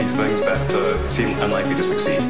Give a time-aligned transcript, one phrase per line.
[0.00, 2.20] these things that uh, seem unlikely to succeed.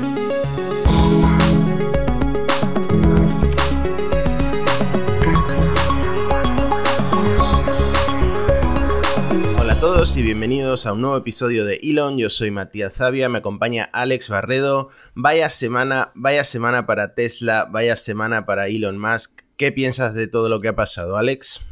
[9.57, 12.19] Hola a todos y bienvenidos a un nuevo episodio de Elon.
[12.19, 14.91] Yo soy Matías Zavia, me acompaña Alex Barredo.
[15.15, 19.43] Vaya semana, vaya semana para Tesla, vaya semana para Elon Musk.
[19.57, 21.65] ¿Qué piensas de todo lo que ha pasado, Alex?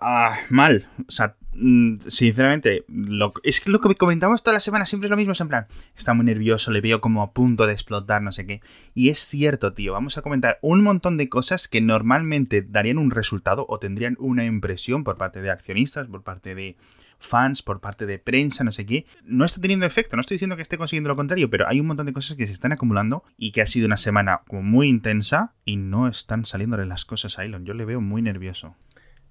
[0.00, 0.86] Ah, mal.
[1.08, 5.10] O sea, mm, sinceramente, lo, es que lo que comentamos toda la semana siempre es
[5.10, 5.32] lo mismo.
[5.32, 5.66] Es en plan,
[5.96, 8.60] está muy nervioso, le veo como a punto de explotar, no sé qué.
[8.94, 9.92] Y es cierto, tío.
[9.92, 14.44] Vamos a comentar un montón de cosas que normalmente darían un resultado o tendrían una
[14.44, 16.76] impresión por parte de accionistas, por parte de
[17.20, 20.16] fans, por parte de prensa, no sé qué, no está teniendo efecto.
[20.16, 22.46] No estoy diciendo que esté consiguiendo lo contrario, pero hay un montón de cosas que
[22.46, 26.44] se están acumulando y que ha sido una semana como muy intensa y no están
[26.44, 27.64] saliéndole las cosas a Elon.
[27.64, 28.74] Yo le veo muy nervioso.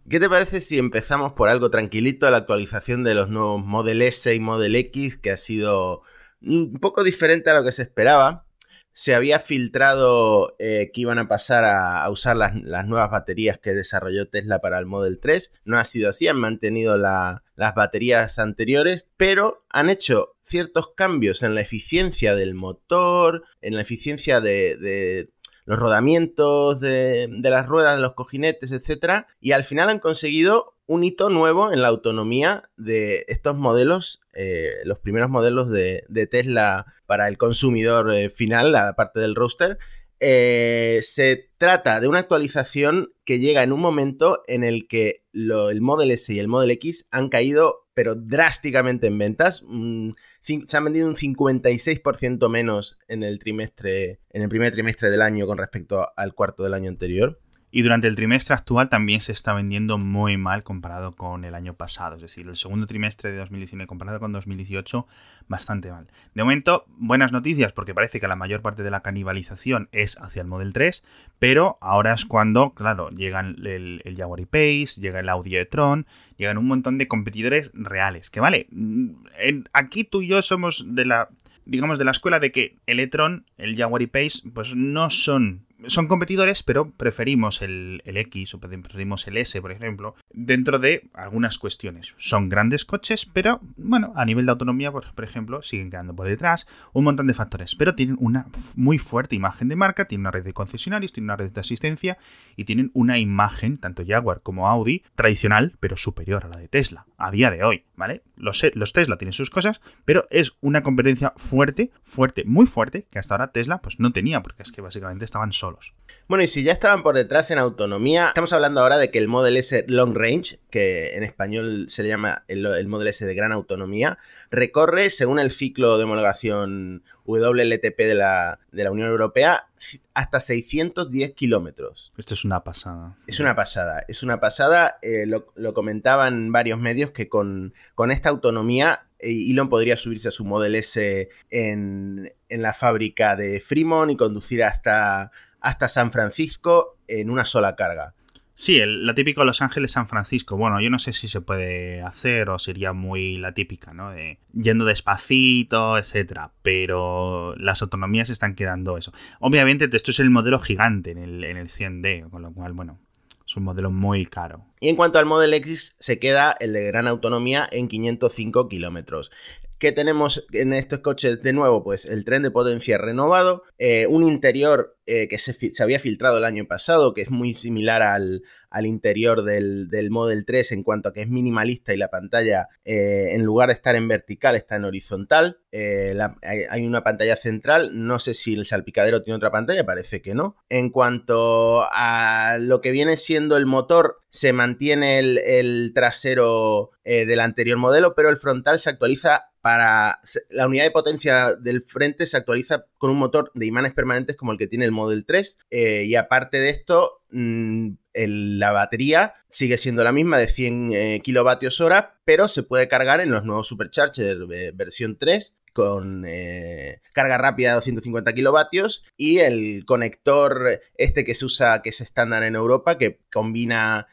[0.10, 4.34] ¿Qué te parece si empezamos por algo tranquilito, la actualización de los nuevos Model S
[4.34, 6.02] y Model X, que ha sido
[6.42, 8.48] un poco diferente a lo que se esperaba?
[8.92, 14.28] Se había filtrado eh, que iban a pasar a, usar las, nuevas baterías que desarrolló
[14.28, 15.54] Tesla para el Model 3.
[15.64, 21.44] No ha sido así, han mantenido la, las baterías anteriores, pero han hecho ciertos cambios
[21.44, 25.30] en la eficiencia del motor, en la eficiencia de
[25.70, 29.26] los rodamientos de, las ruedas, de los cojinetes, etc.
[29.40, 34.72] Y al final han conseguido un hito nuevo en la autonomía de estos modelos, eh,
[34.84, 39.78] los primeros modelos de, Tesla para el consumidor eh, final, la parte del roster.
[40.20, 45.82] Eh, se trata de una actualización que llega en un momento en el que el
[45.82, 49.62] Model S y el Model X han caído, pero drásticamente en ventas.
[49.68, 50.12] Mm,
[50.42, 55.46] se han vendido un 56% menos en el trimestre, en el primer trimestre del año
[55.46, 57.42] con respecto al cuarto del año anterior.
[57.72, 61.76] Y durante el trimestre actual también se está vendiendo muy mal comparado con el año
[61.76, 62.16] pasado.
[62.16, 65.06] Es decir, el segundo trimestre de 2019 comparado con 2018,
[65.48, 66.08] bastante mal.
[66.34, 70.42] De momento, buenas noticias porque parece que la mayor parte de la canibalización es hacia
[70.42, 71.06] el Model 3,
[71.38, 76.08] pero ahora es cuando, claro, llegan el, Jaguar E-Pace, llega el Audi e-tron,
[76.38, 78.32] llegan un montón de competidores reales.
[78.32, 81.30] Que vale, en, aquí tú y yo somos de la
[81.66, 86.08] digamos, de la escuela de que el e-tron, el Jaguar E-Pace, pues no son son
[86.08, 91.58] competidores, pero preferimos el, el, X o preferimos el S, por ejemplo, dentro de algunas
[91.58, 92.14] cuestiones.
[92.18, 96.28] Son grandes coches, pero bueno, a nivel de autonomía, por, por ejemplo, siguen quedando por
[96.28, 100.32] detrás, un montón de factores, pero tienen una muy fuerte imagen de marca, tienen una
[100.32, 102.18] red de concesionarios, tienen una red de asistencia
[102.56, 107.06] y tienen una imagen, tanto Jaguar como Audi, tradicional, pero superior a la de Tesla,
[107.18, 108.24] a día de hoy, ¿vale?
[108.36, 113.20] Los, los Tesla tienen sus cosas, pero es una competencia fuerte, fuerte, muy fuerte, que
[113.20, 115.94] hasta ahora Tesla pues no tenía, porque es que básicamente estaban solos solos.
[116.28, 119.28] Bueno, y si ya estaban por detrás en autonomía, estamos hablando ahora de que el
[119.28, 123.34] Model S Long Range, que en español se le llama el, el Model S de
[123.34, 124.20] gran autonomía,
[124.52, 129.70] recorre, según el ciclo de homologación WLTP de la, de la Unión Europea,
[130.14, 132.14] hasta 610 kilómetros.
[132.16, 133.18] Esto es una pasada.
[133.26, 135.00] Es una pasada, es una pasada.
[135.02, 140.32] Eh, lo, lo, comentaban varios medios que con, con esta autonomía Elon podría subirse a
[140.32, 146.98] su Model S en, en la fábrica de Fremont y conducir hasta hasta San Francisco
[147.08, 148.14] en una sola carga.
[148.60, 150.58] Sí, el, la típica Los Ángeles-San Francisco.
[150.58, 154.12] Bueno, yo no sé si se puede hacer o sería muy la típica, ¿no?
[154.12, 156.52] De yendo despacito, etcétera.
[156.62, 159.14] Pero las autonomías están quedando eso.
[159.40, 163.00] Obviamente, esto es el modelo gigante en el, en el 100D, con lo cual, bueno,
[163.48, 164.66] es un modelo muy caro.
[164.82, 169.32] Y en cuanto al Model X, se queda el de gran autonomía en 505 kilómetros.
[169.80, 171.82] ¿Qué tenemos en estos coches de nuevo?
[171.82, 176.44] Pues el tren de potencia renovado, eh, un interior eh, que se, había filtrado el
[176.44, 181.10] año pasado, que es muy similar al, al interior del, del, Model 3 en cuanto
[181.10, 184.76] a que es minimalista y la pantalla, eh, en lugar de estar en vertical, está
[184.76, 185.62] en horizontal.
[185.72, 190.22] Eh, hay, hay, una pantalla central, no sé si el salpicadero tiene otra pantalla, parece
[190.22, 190.58] que no.
[190.70, 197.40] En cuanto a lo que viene siendo el motor, se mantiene el, el trasero del
[197.40, 202.38] anterior modelo, pero el frontal se actualiza para la unidad de potencia del frente se
[202.38, 206.04] actualiza con un motor de imanes permanentes como el que tiene el Model 3 eh,
[206.06, 211.80] y aparte de esto el, la batería sigue siendo la misma de 100 eh, kilovatios
[211.82, 217.38] hora pero se puede cargar en los nuevos Supercharger eh, versión 3 con eh, carga
[217.38, 222.56] rápida de 250 kilovatios y el conector este que se usa, que es estándar en
[222.56, 224.08] Europa, que combina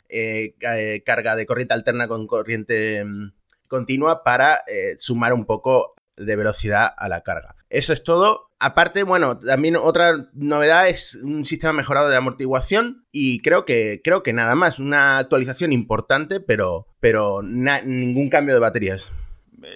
[1.05, 3.33] carga de corriente alterna con corriente mmm,
[3.67, 4.61] continua para
[4.97, 7.57] sumar un poco de velocidad a la carga.
[7.69, 8.46] Eso es todo.
[8.59, 14.23] Aparte, bueno, también otra novedad es un sistema mejorado de amortiguación y creo que, creo
[14.23, 19.11] que nada más, una actualización importante, pero, pero ningún cambio de baterías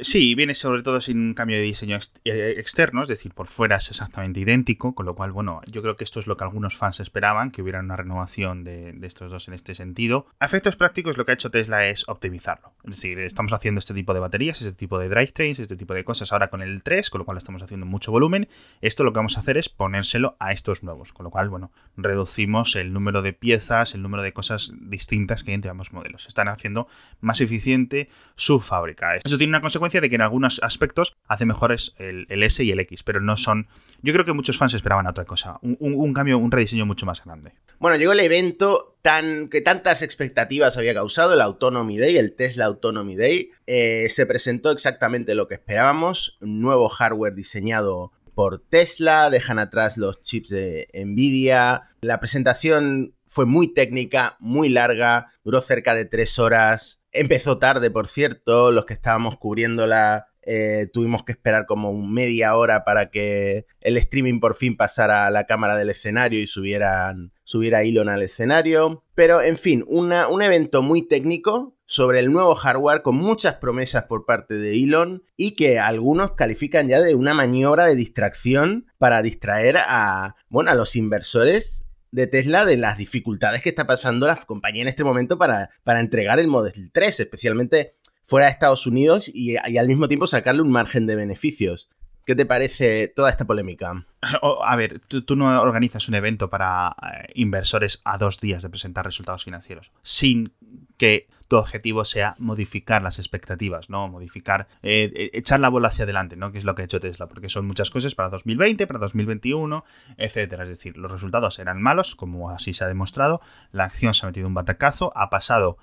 [0.01, 3.77] Sí, viene sobre todo sin un cambio de diseño eh, externo, es decir, por fuera
[3.77, 6.77] es exactamente idéntico, con lo cual, bueno, yo creo que esto es lo que algunos
[6.77, 10.27] fans esperaban, que hubiera una renovación de, estos dos en este sentido.
[10.39, 12.73] A efectos prácticos, lo que ha hecho Tesla es optimizarlo.
[12.85, 16.05] Es decir, estamos haciendo este tipo de baterías, este tipo de drivetrains, este tipo de
[16.05, 18.49] cosas ahora con el 3, con lo cual estamos haciendo mucho volumen.
[18.81, 21.73] Esto lo que vamos a hacer es ponérselo a estos nuevos, con lo cual, bueno,
[21.97, 26.27] reducimos el número de piezas, el número de cosas distintas que hay entre ambos modelos.
[26.27, 26.87] Están haciendo
[27.21, 29.17] más eficiente su fábrica.
[29.17, 32.81] Eso tiene una consecuencia de que en algunos aspectos hace mejores el, S y el
[32.81, 33.69] X, pero no son...
[34.03, 37.53] Yo creo que muchos fans esperaban otra cosa, un, cambio, un rediseño mucho más grande.
[37.79, 42.67] Bueno, llegó el evento tan, que tantas expectativas había causado, el Autonomy Day, el Tesla
[42.67, 43.51] Autonomy Day.
[43.67, 50.23] Eh, se presentó exactamente lo que esperábamos, nuevo hardware diseñado por Tesla, dejan atrás los
[50.23, 51.91] chips de Nvidia.
[52.01, 57.00] La presentación fue muy técnica, muy larga, duró cerca de tres horas.
[57.13, 62.85] Empezó tarde, por cierto, los que estábamos cubriéndola eh, tuvimos que esperar como media hora
[62.85, 67.83] para que el streaming por fin pasara a la cámara del escenario y subieran, subiera
[67.83, 69.05] Elon al escenario.
[69.15, 74.25] Pero, en fin, un evento muy técnico sobre el nuevo hardware con muchas promesas por
[74.25, 79.77] parte de Elon y que algunos califican ya de una maniobra de distracción para distraer
[79.79, 84.83] a, bueno, a los inversores de Tesla de las dificultades que está pasando la compañía
[84.83, 87.95] en este momento para, para entregar el Model 3, especialmente
[88.31, 91.89] fuera de Estados Unidos y, al mismo tiempo sacarle un margen de beneficios.
[92.25, 94.07] ¿Qué te parece toda esta polémica?
[94.21, 99.05] A ver, tú, no organizas un evento para eh, inversores a dos días de presentar
[99.05, 100.53] resultados financieros sin
[100.97, 104.07] que tu objetivo sea modificar las expectativas, ¿no?
[104.07, 106.53] Modificar, eh, eh, echar la bola hacia adelante, ¿no?
[106.53, 109.85] Que es lo que ha hecho Tesla, porque son muchas cosas para 2020, para 2021,
[110.17, 110.63] etcétera.
[110.63, 113.41] Es decir, los resultados eran malos, como así se ha demostrado,
[113.73, 115.77] la acción se ha metido un batacazo, ha pasado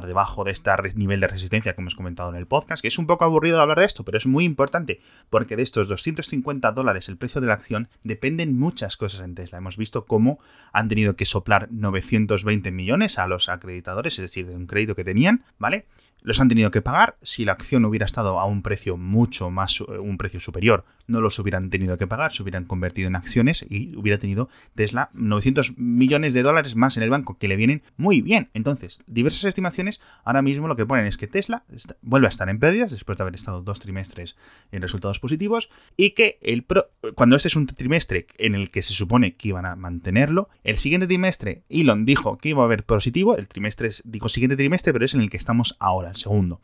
[0.00, 3.06] debajo de este nivel de resistencia que hemos comentado en el podcast, que es un
[3.06, 5.00] poco aburrido hablar de esto, pero es muy importante
[5.30, 9.58] porque de estos 250 dólares el precio de la acción dependen muchas cosas en Tesla.
[9.58, 10.38] Hemos visto cómo
[10.72, 15.04] han tenido que soplar 920 millones a los acreditadores, es decir, de un crédito que
[15.04, 15.86] tenían, ¿vale?
[16.22, 17.16] los han tenido que pagar.
[17.22, 21.20] Si la acción hubiera estado a un precio mucho más, eh, un precio superior, no
[21.20, 25.78] los hubieran tenido que pagar, se hubieran convertido en acciones y hubiera tenido Tesla 900
[25.78, 28.50] millones de dólares más en el banco, que le vienen muy bien.
[28.54, 31.64] Entonces, diversas estimaciones ahora mismo lo que ponen es que Tesla
[32.00, 34.36] vuelve a estar en pérdidas después de haber estado dos trimestres
[34.72, 36.66] en resultados positivos y que el
[37.14, 40.78] cuando este es un trimestre en el que se supone que iban a mantenerlo, el
[40.78, 44.92] siguiente trimestre Elon dijo que iba a haber positivo, el trimestre es, digo siguiente trimestre,
[44.92, 46.60] pero es en el que estamos ahora segundo.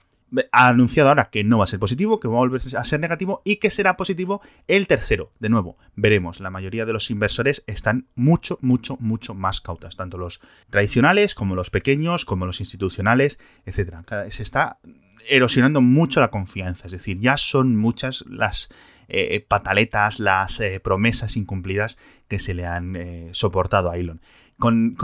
[0.53, 3.01] Ha anunciado ahora que no va a ser positivo, que va a volver a ser
[3.01, 5.33] negativo y que será positivo el tercero.
[5.41, 6.41] De nuevo, veremos.
[6.41, 9.97] La mayoría de los inversores están mucho, mucho, mucho más cautas.
[9.97, 10.41] Tanto los
[10.71, 13.97] tradicionales como los pequeños, como los institucionales, etc.
[14.31, 14.79] Se está
[15.29, 16.87] erosionando mucho la confianza.
[16.87, 18.69] Es decir, ya son muchas las
[19.09, 21.99] eh, pataletas, las eh, promesas incumplidas
[22.29, 24.21] que se le han eh, soportado a Elon.
[24.59, 24.97] Con,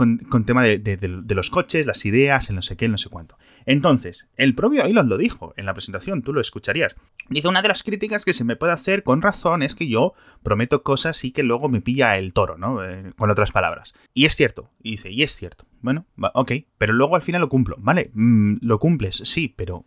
[0.45, 3.37] tema de, de, los coches, las ideas, el no sé qué, el no sé cuánto.
[3.65, 6.95] Entonces, el propio Elon lo dijo en la presentación, tú lo escucharías.
[7.29, 10.13] Dice, una de las críticas que se me puede hacer con razón es que yo
[10.43, 12.83] prometo cosas y que luego me pilla el toro, ¿no?
[12.83, 13.93] Eh, con otras palabras.
[14.13, 14.69] Y es cierto.
[14.81, 15.65] Y dice, y es cierto.
[15.81, 17.75] Bueno, ok, pero luego al final lo cumplo.
[17.79, 19.85] Vale, mm, lo cumples, sí, pero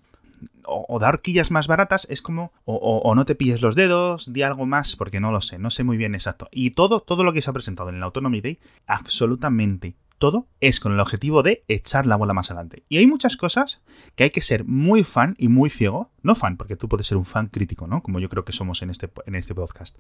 [0.65, 4.67] o, dar horquillas más baratas es como o, no te pilles los dedos, di algo
[4.67, 6.49] más porque no lo sé, no sé muy bien exacto.
[6.53, 10.81] Y todo, todo lo que se ha presentado en el Autonomy Day, absolutamente todo es
[10.81, 12.83] con el objetivo de echar la bola más adelante.
[12.89, 13.81] Y hay muchas cosas
[14.17, 16.11] que hay que ser muy fan y muy ciego.
[16.23, 18.03] No fan, porque tú puedes ser un fan crítico, ¿no?
[18.03, 19.97] Como yo creo que somos en este, en este podcast.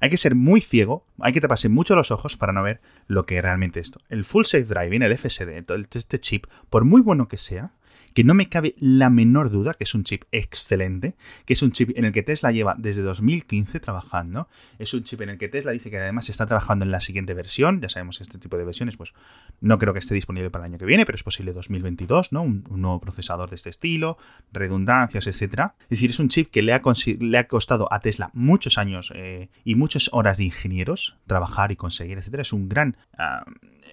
[0.00, 3.26] Hay que ser muy ciego, hay que taparse mucho los ojos para no ver lo
[3.26, 4.00] que realmente esto.
[4.08, 7.72] El Full Safe Driving, el FSD, este chip, por muy bueno que sea,
[8.14, 11.14] que no me cabe la menor duda que es un chip excelente,
[11.44, 14.48] que es un chip en el que Tesla lleva desde 2015 trabajando,
[14.78, 17.34] es un chip en el que Tesla dice que además está trabajando en la siguiente
[17.34, 19.12] versión, ya sabemos que este tipo de versiones pues
[19.60, 22.42] no creo que esté disponible para el año que viene, pero es posible 2022, ¿no?
[22.42, 24.16] Un, nuevo procesador de este estilo,
[24.52, 25.74] redundancias, etcétera.
[25.82, 26.80] Es decir, es un chip que le ha,
[27.18, 31.76] le ha costado a Tesla muchos años eh, y muchas horas de ingenieros trabajar y
[31.76, 32.42] conseguir, etcétera.
[32.42, 32.96] Es un gran...
[33.16, 33.44] Ah,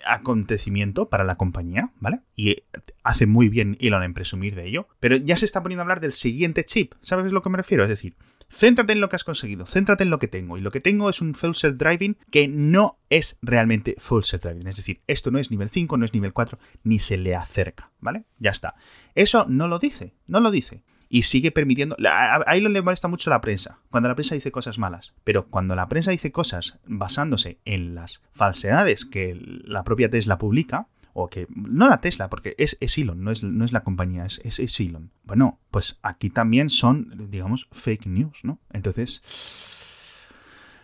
[0.05, 2.21] acontecimiento para la compañía, ¿vale?
[2.35, 2.63] Y
[3.03, 5.99] hace muy bien Elon en presumir de ello, pero ya se está poniendo a hablar
[5.99, 7.83] del siguiente chip, ¿sabes a lo que me refiero?
[7.83, 8.15] Es decir,
[8.49, 11.09] céntrate en lo que has conseguido, céntrate en lo que tengo, y lo que tengo
[11.09, 15.31] es un full self driving que no es realmente full self driving, es decir, esto
[15.31, 18.25] no es nivel 5, no es nivel 4, ni se le acerca, ¿vale?
[18.39, 18.75] Ya está.
[19.15, 21.95] Eso no lo dice, no lo dice y sigue permitiendo.
[22.05, 25.13] A Elon le molesta mucho la prensa, cuando la prensa dice cosas malas.
[25.23, 30.87] Pero cuando la prensa dice cosas basándose en las falsedades que la propia Tesla publica,
[31.19, 34.25] o que no la Tesla, porque es, es Elon, no es, no es la compañía,
[34.25, 35.09] es, es Elon.
[35.23, 38.59] Bueno, pues aquí también son, digamos, fake news, ¿no?
[38.71, 39.23] Entonces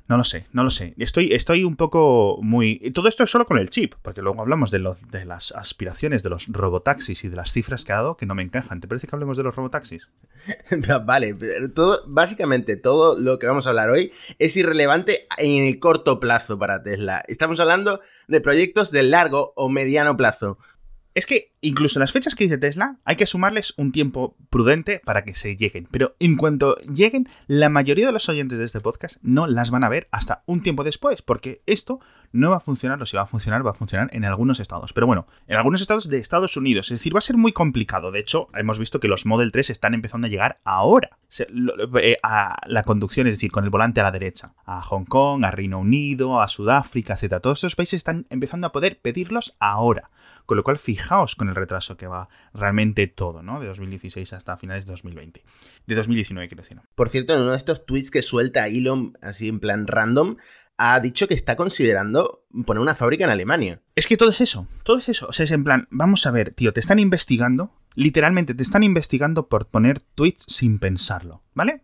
[0.07, 0.93] no lo sé, no lo sé.
[0.97, 2.91] Estoy, estoy un poco muy.
[2.91, 4.79] Todo esto es solo con el chip, porque luego hablamos de,
[5.11, 8.35] de las aspiraciones de los robotaxis y de las cifras que ha dado que no
[8.35, 8.81] me encajan.
[8.81, 10.09] ¿Te parece que hablemos de los robotaxis?
[11.05, 11.33] vale,
[11.73, 16.59] todo, básicamente todo lo que vamos a hablar hoy es irrelevante en el corto plazo
[16.59, 17.23] para Tesla.
[17.29, 20.57] Estamos hablando de proyectos de largo o mediano plazo.
[21.13, 25.23] Es que incluso las fechas que dice Tesla hay que sumarles un tiempo prudente para
[25.23, 25.87] que se lleguen.
[25.89, 29.83] Pero en cuanto lleguen, la mayoría de los oyentes de este podcast no las van
[29.83, 31.99] a ver hasta un tiempo después, porque esto
[32.33, 34.91] no va a funcionar, o si va a funcionar, va a funcionar en algunos estados.
[34.91, 36.87] Pero bueno, en algunos estados de Estados Unidos.
[36.87, 38.11] Es decir, va a ser muy complicado.
[38.11, 41.17] De hecho, hemos visto que los Model 3 están empezando a llegar ahora
[42.01, 44.53] eh, a la conducción, es decir, con el volante a la derecha.
[44.65, 47.39] A Hong Kong, a Reino Unido, a Sudáfrica, etc.
[47.41, 50.09] Todos estos países están empezando a poder pedirlos ahora.
[50.45, 53.59] Con lo cual, fijaos con el retraso que va realmente todo, ¿no?
[53.59, 55.43] De 2016 hasta finales de 2020.
[55.87, 56.79] De 2019, quiero decir.
[56.95, 60.37] Por cierto, en uno de estos tweets que suelta Elon, así en plan random,
[60.77, 63.81] ha dicho que está considerando poner una fábrica en Alemania.
[63.95, 65.27] Es que todo es eso, todo es eso.
[65.27, 68.83] O sea, es en plan, vamos a ver, tío, te están investigando, literalmente te están
[68.83, 71.83] investigando por poner tweets sin pensarlo, ¿vale?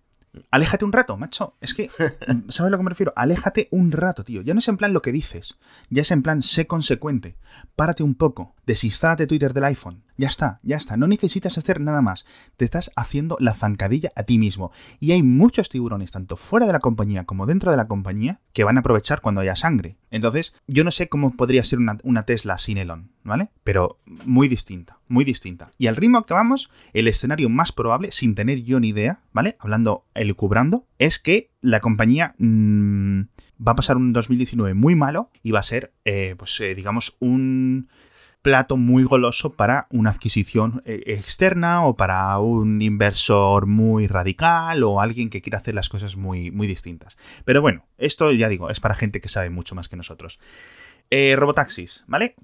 [0.52, 1.56] Aléjate un rato, macho.
[1.62, 1.90] Es que,
[2.50, 3.14] ¿sabes a lo que me refiero?
[3.16, 4.42] Aléjate un rato, tío.
[4.42, 5.58] Ya no es en plan lo que dices.
[5.90, 7.36] Ya es en plan, sé consecuente.
[7.76, 8.56] Párate un poco.
[8.66, 10.04] Desinstálate Twitter del iPhone.
[10.20, 10.98] Ya está, ya está.
[10.98, 12.26] No necesitas hacer nada más.
[12.58, 14.74] Te estás haciendo la zancadilla a ti mismo.
[15.00, 18.66] Y hay muchos tiburones, tanto fuera de la compañía como dentro de la compañía, que
[18.66, 19.96] van a aprovechar cuando haya sangre.
[20.12, 23.52] Entonces, yo no sé cómo podría ser una, Tesla sin Elon, ¿vale?
[23.64, 25.72] Pero muy distinta, muy distinta.
[25.78, 29.56] Y al ritmo que vamos, el escenario más probable, sin tener yo ni idea, ¿vale?
[29.58, 32.36] Hablando, elucubrando, es que la compañía...
[32.40, 33.22] Mmm,
[33.62, 37.18] va a pasar un 2019 muy malo y va a ser, eh, pues eh, digamos,
[37.20, 37.90] un
[38.42, 45.02] plato muy goloso para una adquisición eh, externa o para un inversor muy radical o
[45.02, 47.18] alguien que quiera hacer las cosas muy, muy distintas.
[47.46, 50.40] Pero bueno, esto ya digo, es para gente que sabe mucho más que nosotros.
[51.10, 52.36] robotaxis, ¿vale?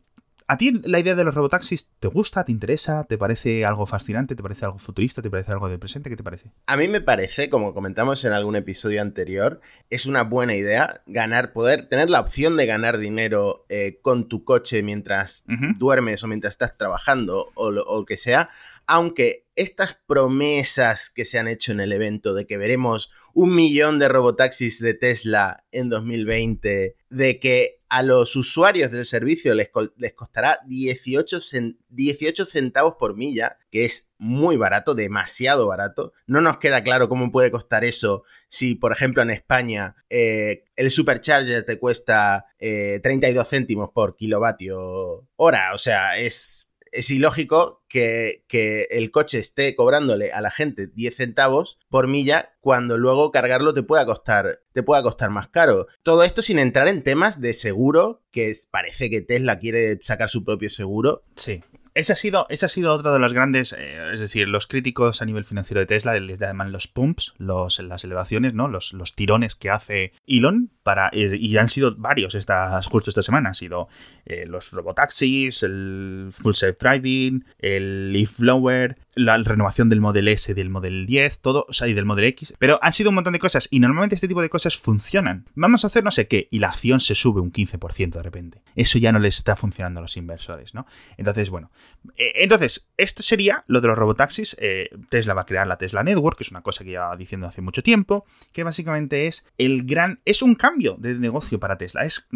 [0.47, 4.35] ¿A ti la idea de los robotaxis te gusta, te interesa, te parece algo fascinante,
[4.35, 6.09] te parece algo futurista, te parece algo de presente?
[6.09, 6.51] ¿Qué te parece?
[6.67, 9.59] A mí me parece, como comentamos en algún episodio anterior,
[9.89, 14.43] es una buena idea ganar, poder tener la opción de ganar dinero eh, con tu
[14.43, 15.43] coche mientras
[15.77, 18.51] duermes o mientras estás trabajando o lo que sea,
[18.88, 24.00] aunque estas promesas que se han hecho en el evento de que veremos un millón
[24.00, 29.70] de robotaxis de Tesla en 2020, de que a los usuarios del servicio les,
[30.13, 31.39] costará 18,
[31.88, 36.12] 18, centavos por milla, que es muy barato, demasiado barato.
[36.27, 40.92] No nos queda claro cómo puede costar eso si, por ejemplo, en España eh, el
[40.92, 45.74] supercharger te cuesta 32 eh, céntimos por kilovatio hora.
[45.74, 48.43] O sea, es es ilógico que,
[48.89, 53.83] el coche esté cobrándole a la gente 10 centavos por milla cuando luego cargarlo te
[53.83, 55.87] pueda costar, te pueda costar más caro.
[56.03, 60.43] Todo esto sin entrar en temas de seguro, que parece que Tesla quiere sacar su
[60.43, 61.23] propio seguro.
[61.35, 61.61] Sí.
[61.95, 65.21] Ese ha sido, ese ha sido otro de los grandes, eh, es decir, los críticos
[65.21, 68.67] a nivel financiero de Tesla les llaman los pumps, las elevaciones, ¿no?
[68.67, 73.49] Los, los tirones que hace Elon para, y han sido varios estas, justo esta semana,
[73.49, 73.87] han sido
[74.25, 80.53] eh, los robotaxis, el full self driving, el leaf blower, la renovación del Model S,
[80.53, 82.53] del Model 10, todo, o sea, y del Model X.
[82.59, 85.45] Pero han sido un montón de cosas y normalmente este tipo de cosas funcionan.
[85.55, 88.61] Vamos a hacer no sé qué y la acción se sube un 15% de repente.
[88.75, 90.85] Eso ya no les está funcionando a los inversores, ¿no?
[91.17, 91.71] Entonces, bueno.
[92.18, 94.56] Eh, entonces, esto sería lo de los robotaxis.
[94.60, 97.48] Eh, Tesla va a crear la Tesla Network, que es una cosa que lleva diciendo
[97.48, 100.20] hace mucho tiempo, que básicamente es el gran...
[100.25, 102.04] Es un cambio de negocio para Tesla.
[102.04, 102.27] Es,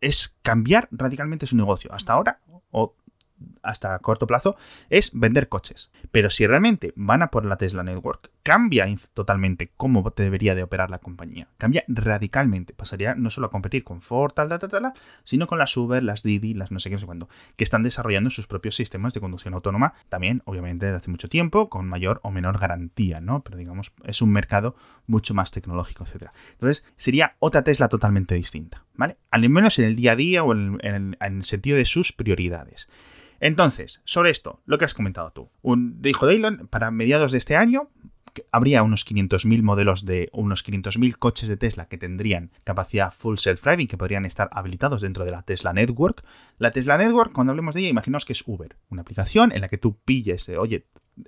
[0.00, 1.92] es cambiar radicalmente su negocio.
[1.92, 2.94] Hasta ahora, o
[3.64, 4.56] hasta corto plazo
[4.90, 5.90] es vender coches.
[6.12, 10.90] Pero si realmente van a por la Tesla Network, cambia totalmente cómo debería de operar
[10.90, 11.48] la compañía.
[11.58, 12.74] Cambia radicalmente.
[12.74, 14.92] Pasaría no solo a competir con Ford, tal, tal, tal, tal,
[15.24, 17.82] sino con las Uber, las Didi, las no sé qué, no sé cuándo, que están
[17.82, 22.20] desarrollando sus propios sistemas de conducción autónoma, también, obviamente, desde hace mucho tiempo, con mayor
[22.22, 23.42] o menor garantía, ¿no?
[23.42, 26.32] Pero digamos, es un mercado mucho más tecnológico, etcétera.
[26.52, 29.16] Entonces, sería otra Tesla totalmente distinta, ¿vale?
[29.30, 32.88] Al menos en el día a día o en el sentido de sus prioridades.
[33.44, 35.50] Entonces, sobre esto, lo que has comentado tú.
[35.60, 37.90] Un, dijo Elon, para mediados de este año
[38.50, 43.86] habría unos 500.000 modelos de unos 500.000 coches de Tesla que tendrían capacidad full self-driving
[43.86, 46.24] que podrían estar habilitados dentro de la Tesla Network.
[46.56, 49.68] La Tesla Network, cuando hablemos de ella, imaginaos que es Uber, una aplicación en la
[49.68, 50.86] que tú pilles, oye,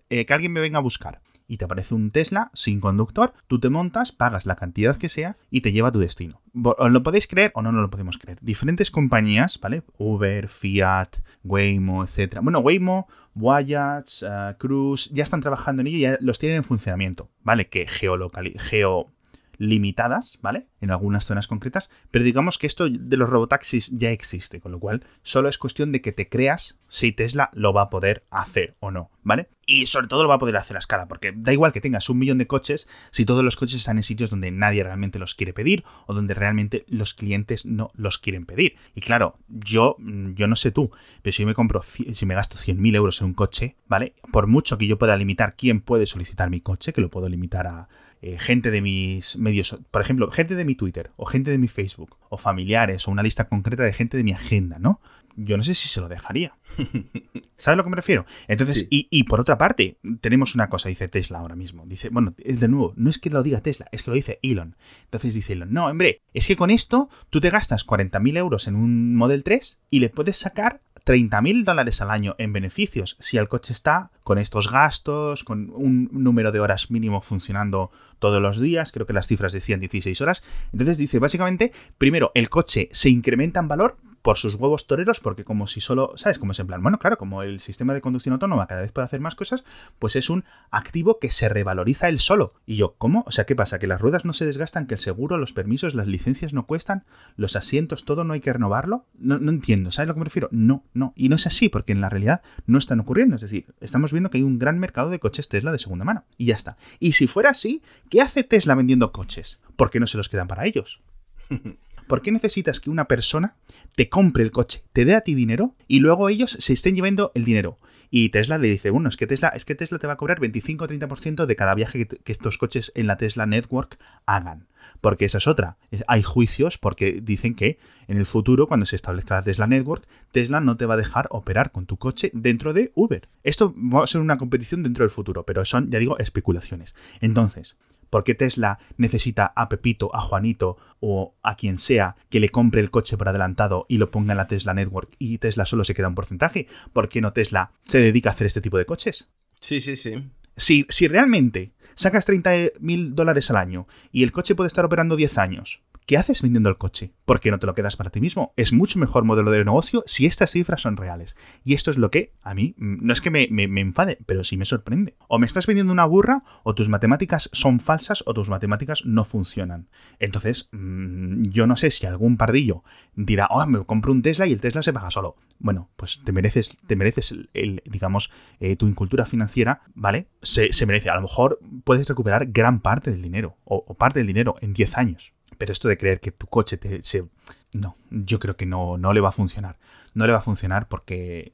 [0.08, 3.58] eh, que alguien me venga a buscar y te aparece un Tesla sin conductor, tú
[3.60, 6.40] te montas, pagas la cantidad que sea y te lleva a tu destino.
[6.62, 8.38] ¿Os lo podéis creer o no, no lo podemos creer?
[8.40, 9.82] Diferentes compañías, ¿vale?
[9.98, 12.38] Uber, Fiat, Waymo, etc.
[12.42, 16.64] Bueno, Waymo, Voyage, uh, Cruise, ya están trabajando en ello y ya los tienen en
[16.64, 17.68] funcionamiento, ¿vale?
[17.68, 19.12] Que geolocal geo
[19.58, 20.66] limitadas, ¿vale?
[20.80, 24.80] En algunas zonas concretas, pero digamos que esto de los robotaxis ya existe, con lo
[24.80, 28.76] cual solo es cuestión de que te creas si Tesla lo va a poder hacer
[28.80, 29.48] o no, ¿vale?
[29.66, 32.08] Y sobre todo lo va a poder hacer a escala, porque da igual que tengas
[32.08, 35.34] un millón de coches si todos los coches están en sitios donde nadie realmente los
[35.34, 38.76] quiere pedir o donde realmente los clientes no los quieren pedir.
[38.94, 42.94] Y claro, yo, yo no sé tú, pero si me compro, si me gasto 100.000
[42.94, 44.14] euros en un coche, ¿vale?
[44.32, 47.66] Por mucho que yo pueda limitar quién puede solicitar mi coche, que lo puedo limitar
[47.66, 47.88] a
[48.22, 51.68] eh, gente de mis medios, por ejemplo, gente de mi Twitter o gente de mi
[51.68, 55.00] Facebook o familiares o una lista concreta de gente de mi agenda, ¿no?
[55.36, 56.56] Yo no sé si se lo dejaría.
[57.58, 58.24] ¿Sabes a lo que me refiero?
[58.48, 61.84] Entonces, y, por otra parte, tenemos una cosa, dice Tesla ahora mismo.
[61.86, 64.38] Dice, bueno, es de nuevo, no es que lo diga Tesla, es que lo dice
[64.42, 64.76] Elon.
[65.04, 68.76] Entonces dice Elon, no, hombre, es que con esto tú te gastas 40.000 euros en
[68.76, 73.48] un Model 3 y le puedes sacar 30.000 dólares al año en beneficios si el
[73.48, 78.90] coche está con estos gastos, con un número de horas mínimo funcionando todos los días,
[78.90, 80.42] creo que las cifras decían 16 horas.
[80.72, 85.44] Entonces dice, básicamente, primero, el coche se incrementa en valor por sus huevos toreros, porque
[85.44, 86.40] como si solo, ¿sabes?
[86.40, 89.04] Como es en plan, bueno, claro, como el sistema de conducción autónoma cada vez puede
[89.04, 89.62] hacer más cosas,
[90.00, 90.42] pues es un
[90.72, 92.54] activo que se revaloriza él solo.
[92.66, 93.22] Y yo, ¿cómo?
[93.28, 93.78] O sea, ¿qué pasa?
[93.78, 94.88] ¿Que las ruedas no se desgastan?
[94.88, 97.04] ¿Que el seguro, los permisos, las licencias no cuestan?
[97.36, 99.06] ¿Los asientos, todo no hay que renovarlo?
[99.16, 100.48] No, no entiendo, ¿sabes lo que me refiero?
[100.50, 101.12] No, no.
[101.14, 103.36] Y no es así, porque en la realidad no están ocurriendo.
[103.36, 106.24] Es decir, estamos viendo que hay un gran mercado de coches Tesla de segunda mano.
[106.36, 106.78] Y ya está.
[106.98, 107.80] Y si fuera así,
[108.10, 109.60] ¿qué hace Tesla vendiendo coches?
[109.76, 111.00] ¿Por qué no se los quedan para ellos?
[112.06, 113.54] ¿Por qué necesitas que una persona
[113.94, 117.32] te compre el coche, te dé a ti dinero y luego ellos se estén llevando
[117.34, 117.78] el dinero?
[118.10, 120.40] Y Tesla le dice, bueno, es que Tesla, es que Tesla te va a cobrar
[120.40, 124.68] 25 o 30% de cada viaje que, estos coches en la Tesla Network hagan.
[125.00, 125.76] Porque esa es otra.
[126.06, 130.60] Hay juicios porque dicen que en el futuro, cuando se establezca la Tesla Network, Tesla
[130.60, 133.28] no te va a dejar operar con tu coche dentro de Uber.
[133.42, 136.94] Esto va a ser una competición dentro del futuro, pero son, ya digo, especulaciones.
[137.20, 137.76] Entonces,
[138.10, 142.80] ¿Por qué Tesla necesita a Pepito, a Juanito o a quien sea que le compre
[142.80, 145.94] el coche por adelantado y lo ponga en la Tesla Network y Tesla solo se
[145.94, 146.68] queda un porcentaje?
[146.92, 149.28] ¿Por qué no Tesla se dedica a hacer este tipo de coches?
[149.60, 150.30] Sí, sí, sí.
[150.56, 155.16] Si, si realmente sacas 30 mil dólares al año y el coche puede estar operando
[155.16, 157.12] 10 años, ¿qué haces vendiendo el coche?
[157.24, 158.54] ¿Por qué no te lo quedas para ti mismo?
[158.56, 161.36] Es mucho mejor modelo de negocio si estas cifras son reales.
[161.64, 163.48] Y esto es lo que a mí, mm, no es que me,
[163.80, 165.16] enfade, pero sí me sorprende.
[165.26, 169.24] O me estás vendiendo una burra, o tus matemáticas son falsas, o tus matemáticas no
[169.24, 169.88] funcionan.
[170.20, 172.84] Entonces, mm, yo no sé si algún pardillo
[173.16, 175.36] dirá, oh, me compro un Tesla y el Tesla se paga solo.
[175.58, 180.28] Bueno, pues te mereces, te mereces el, digamos, eh, tu incultura financiera, ¿vale?
[180.42, 181.10] Se, merece.
[181.10, 184.72] A lo mejor puedes recuperar gran parte del dinero, o, o parte del dinero en
[184.72, 185.35] 10 años.
[185.58, 187.24] Pero esto de creer que tu coche te, se...
[187.72, 189.78] No, yo creo que no, no le va a funcionar.
[190.14, 191.52] No le va a funcionar porque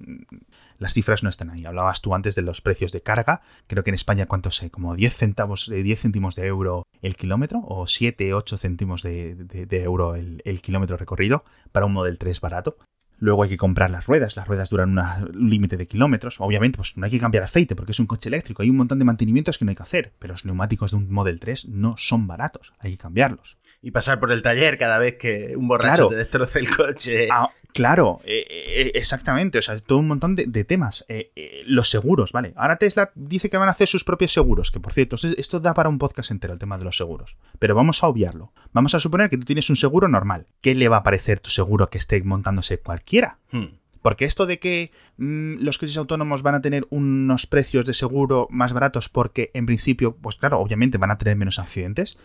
[0.82, 1.64] las cifras no están ahí.
[1.64, 3.42] Hablabas tú antes de los precios de carga.
[3.66, 4.70] Creo que en España, ¿cuánto sé?
[4.70, 9.36] Como 10 centavos, 10 céntimos de euro el kilómetro o 7, 8 céntimos de,
[9.70, 12.76] euro el, el, kilómetro recorrido para un Model 3 barato.
[13.18, 16.40] Luego hay que comprar las ruedas, las ruedas duran un límite de kilómetros.
[16.40, 18.98] Obviamente, pues no hay que cambiar aceite porque es un coche eléctrico, hay un montón
[18.98, 21.94] de mantenimientos que no hay que hacer, pero los neumáticos de un Model 3 no
[21.98, 26.06] son baratos, hay que cambiarlos y pasar por el taller cada vez que un borracho
[26.06, 27.28] te destroce el coche.
[27.30, 29.58] Ah, claro, eh, eh, exactamente.
[29.58, 31.04] O sea, todo un montón de, temas.
[31.08, 32.52] Eh, los seguros, ¿vale?
[32.54, 35.74] Ahora Tesla dice que van a hacer sus propios seguros, que por cierto, esto da
[35.74, 37.36] para un podcast entero el tema de los seguros.
[37.58, 38.52] Pero vamos a obviarlo.
[38.72, 40.46] Vamos a suponer que tú tienes un seguro normal.
[40.60, 43.38] ¿Qué le va a parecer tu seguro que esté montándose cualquiera?
[43.50, 43.82] Hmm.
[44.02, 48.48] Porque esto de que mm, los coches autónomos van a tener unos precios de seguro
[48.50, 52.18] más baratos porque en principio, pues claro, obviamente van a tener menos accidentes,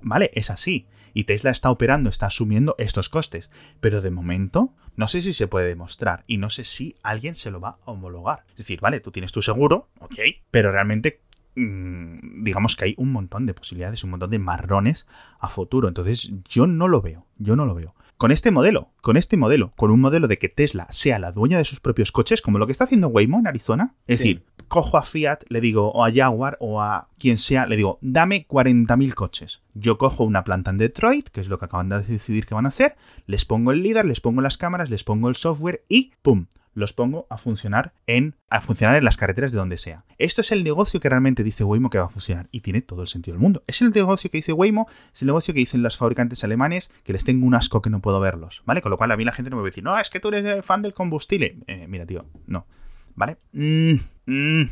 [0.00, 0.86] vale, es así.
[1.14, 3.50] Y Tesla está operando, está asumiendo estos costes.
[3.80, 7.50] Pero de momento, no sé si se puede demostrar y no sé si alguien se
[7.50, 8.44] lo va a homologar.
[8.50, 10.14] Es decir, vale, tú tienes tu seguro, ok,
[10.50, 11.20] pero realmente
[11.54, 15.06] mm, digamos que hay un montón de posibilidades, un montón de marrones
[15.38, 15.88] a futuro.
[15.88, 17.94] Entonces yo no lo veo, yo no lo veo.
[18.16, 21.58] Con este modelo, con este modelo, con un modelo de que Tesla sea la dueña
[21.58, 24.96] de sus propios coches, como lo que está haciendo Waymo en Arizona, es decir, cojo
[24.96, 29.14] a Fiat, le digo, o a Jaguar, o a quien sea, le digo, dame 40.000
[29.14, 29.60] coches.
[29.74, 32.66] Yo cojo una planta en Detroit, que es lo que acaban de decidir que van
[32.66, 32.96] a hacer,
[33.26, 36.46] les pongo el líder, les pongo las cámaras, les pongo el software y ¡pum!
[36.74, 40.04] Los pongo a funcionar en a funcionar en las carreteras de donde sea.
[40.18, 43.02] Esto es el negocio que realmente dice Waymo que va a funcionar y tiene todo
[43.02, 43.62] el sentido del mundo.
[43.66, 47.12] Es el negocio que dice Waymo, es el negocio que dicen los fabricantes alemanes que
[47.12, 48.82] les tengo un asco que no puedo verlos, ¿vale?
[48.82, 50.20] Con lo cual a mí la gente no me va a decir, "No, es que
[50.20, 52.66] tú eres fan del combustible." Eh, mira, tío, no.
[53.14, 53.38] ¿Vale?
[53.52, 53.94] Mm,
[54.26, 54.70] mm,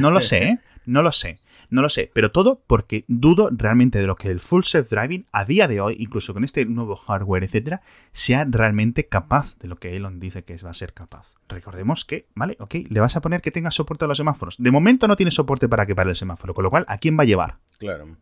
[0.00, 0.58] no lo sé, ¿eh?
[0.86, 1.38] No lo sé.
[1.72, 5.46] No lo sé, pero todo porque dudo realmente de lo que el full self-driving a
[5.46, 7.80] día de hoy, incluso con este nuevo hardware, etcétera,
[8.12, 11.34] sea realmente capaz de lo que Elon dice que va a ser capaz.
[11.48, 14.56] Recordemos que, vale, ok, le vas a poner que tenga soporte a los semáforos.
[14.58, 17.18] De momento no tiene soporte para que pare el semáforo, con lo cual, ¿a quién
[17.18, 17.56] va a llevar?
[17.78, 18.16] Claro.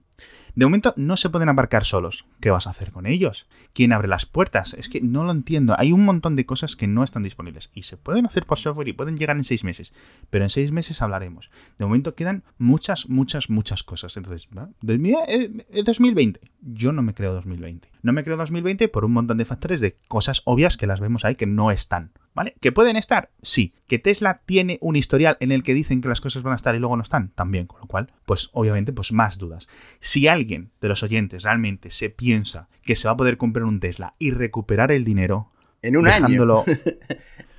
[0.55, 2.27] De momento no se pueden embarcar solos.
[2.41, 3.47] ¿Qué vas a hacer con ellos?
[3.73, 4.75] ¿Quién abre las puertas?
[4.75, 5.75] Es que no lo entiendo.
[5.79, 7.71] Hay un montón de cosas que no están disponibles.
[7.75, 9.93] Y se pueden hacer por software y pueden llegar en seis meses.
[10.31, 11.51] Pero en seis meses hablaremos.
[11.79, 14.17] De momento quedan muchas, muchas, muchas cosas.
[14.17, 14.73] Entonces, ¿no?
[14.81, 16.41] 2020.
[16.63, 17.89] Yo no me creo 2020.
[18.03, 21.25] No me creo 2020 por un montón de factores de cosas obvias que las vemos
[21.25, 22.13] ahí que no están.
[22.33, 22.55] ¿Vale?
[22.61, 23.31] ¿Que pueden estar?
[23.43, 23.75] Sí.
[23.89, 26.75] ¿Que Tesla tiene un historial en el que dicen que las cosas van a estar
[26.75, 27.31] y luego no están?
[27.31, 29.69] También, con lo cual, pues obviamente, pues más dudas.
[29.99, 33.81] Si alguien de los oyentes realmente se piensa que se va a poder comprar un
[33.81, 35.51] Tesla y recuperar el dinero,
[35.83, 36.79] en un dejándolo, año.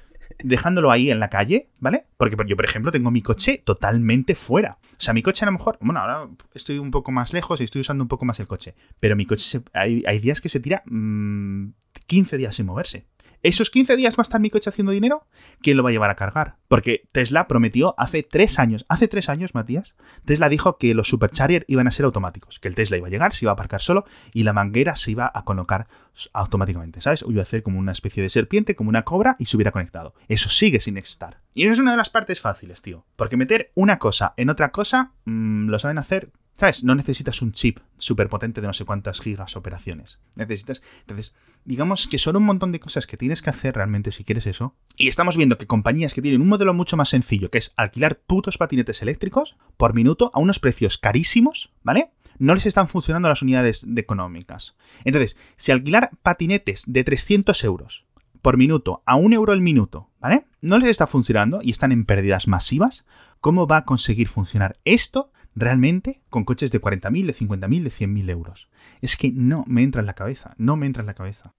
[0.44, 2.06] dejándolo ahí en la calle, ¿vale?
[2.18, 4.78] Porque yo, por ejemplo, tengo mi coche totalmente fuera.
[4.82, 7.64] O sea, mi coche a lo mejor, bueno, ahora estoy un poco más lejos y
[7.64, 10.50] estoy usando un poco más el coche, pero mi coche, se, hay, hay, días que
[10.50, 11.70] se tira mmm,
[12.08, 13.06] 15 días sin moverse.
[13.44, 15.26] ¿Esos 15 días va a estar mi coche haciendo dinero?
[15.62, 16.58] ¿Quién lo va a llevar a cargar?
[16.68, 21.66] Porque Tesla prometió hace tres años, hace tres años, Matías, Tesla dijo que los supercharger
[21.68, 24.06] iban a ser automáticos, que el Tesla iba a llegar, se iba a aparcar solo
[24.32, 25.88] y la manguera se iba a colocar
[26.34, 27.24] automáticamente, ¿sabes?
[27.24, 29.72] O iba a hacer como una especie de serpiente, como una cobra y se hubiera
[29.72, 30.14] conectado.
[30.28, 31.42] Eso sigue sin estar.
[31.56, 33.06] Y esa es una de las partes fáciles, tío.
[33.16, 36.84] Porque meter una cosa en otra cosa, mmm, lo saben hacer ¿Sabes?
[36.84, 40.20] No necesitas un chip súper potente de no sé cuántas gigas operaciones.
[40.36, 40.84] Necesitas.
[41.00, 41.34] Entonces,
[41.66, 44.76] digamos que son un montón de cosas que tienes que hacer realmente si quieres eso.
[44.96, 48.20] Y estamos viendo que compañías que tienen un modelo mucho más sencillo, que es alquilar
[48.20, 52.12] putos patinetes eléctricos por minuto a unos precios carísimos, ¿vale?
[52.38, 54.76] No les están funcionando las unidades económicas.
[55.04, 58.06] Entonces, si alquilar patinetes de 300 euros
[58.44, 60.46] por minuto a un euro el minuto, ¿vale?
[60.62, 63.08] No les está funcionando y están en pérdidas masivas.
[63.40, 68.30] ¿Cómo va a conseguir funcionar esto realmente con coches de 40.000, de 50.000, de 100.000
[68.30, 68.70] euros.
[69.02, 71.54] Es que no me entra en la cabeza, no me entra en la cabeza.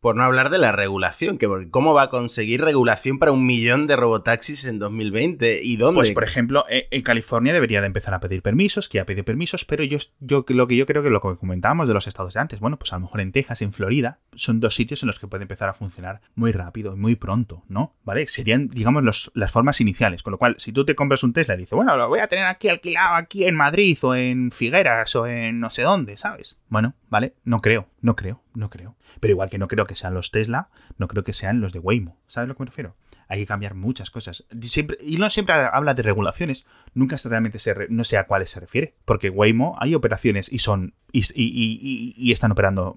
[0.00, 3.86] Por no hablar de la regulación, que ¿cómo va a conseguir regulación para un millón
[3.86, 5.62] de robotaxis en 2020?
[5.62, 6.00] ¿Y dónde?
[6.00, 9.64] Pues, por ejemplo, en California debería de empezar a pedir permisos, que ya pide permisos,
[9.64, 12.40] pero yo, yo lo que yo creo que lo que comentábamos de los estados de
[12.40, 15.18] antes, bueno, pues a lo mejor en Texas, en Florida, son dos sitios en los
[15.18, 17.94] que puede empezar a funcionar muy rápido y muy pronto, ¿no?
[18.04, 18.26] ¿Vale?
[18.26, 20.22] Serían, digamos, los, las formas iniciales.
[20.22, 22.28] Con lo cual, si tú te compras un Tesla y dices, bueno, lo voy a
[22.28, 26.56] tener aquí alquilado aquí en Madrid o en Figueras o en no sé dónde, ¿sabes?
[26.68, 28.96] Bueno, vale, no creo, no creo, no creo.
[29.20, 31.78] Pero igual que no creo que sean los Tesla, no creo que sean los de
[31.78, 32.18] Waymo.
[32.26, 32.96] ¿Sabes a lo que me refiero?
[33.28, 34.44] Hay que cambiar muchas cosas.
[34.62, 38.50] Siempre, y no siempre habla de regulaciones, nunca realmente se re, no sé a cuáles
[38.50, 38.94] se refiere.
[39.04, 40.94] Porque Waymo hay operaciones y son.
[41.12, 42.96] y, y, y, y están operando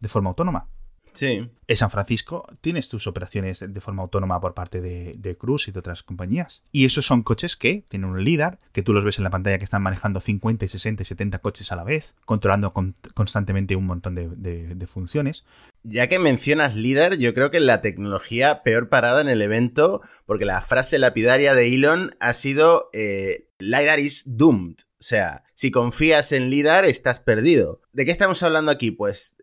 [0.00, 0.66] de forma autónoma.
[1.12, 1.50] Sí.
[1.66, 5.72] En San Francisco tienes tus operaciones de forma autónoma por parte de, de Cruise y
[5.72, 6.62] de otras compañías.
[6.72, 9.58] Y esos son coches que tienen un líder, que tú los ves en la pantalla
[9.58, 13.86] que están manejando 50, 60 y 70 coches a la vez, controlando con, constantemente un
[13.86, 15.44] montón de, de, de, funciones.
[15.82, 20.44] Ya que mencionas líder, yo creo que la tecnología peor parada en el evento, porque
[20.44, 24.76] la frase lapidaria de Elon ha sido eh, LiDAR is doomed.
[25.00, 27.80] O sea, si confías en LIDAR, estás perdido.
[27.94, 28.90] ¿De qué estamos hablando aquí?
[28.90, 29.38] Pues